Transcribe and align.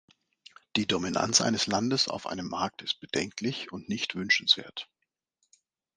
Die 0.77 0.87
Dominanz 0.87 1.41
eines 1.41 1.67
Landes 1.67 2.07
auf 2.07 2.25
einem 2.25 2.47
Markt 2.47 2.81
ist 2.81 2.99
bedenklich 2.99 3.71
und 3.71 3.87
nicht 3.87 4.15
wünschenswert. 4.15 4.89